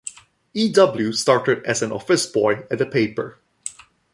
[0.55, 0.67] E.
[0.71, 1.11] W.
[1.13, 3.37] started as an office boy at the paper.